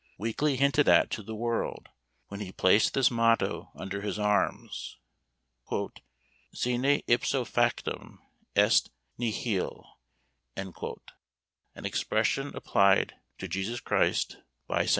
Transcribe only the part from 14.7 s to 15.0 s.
St. John!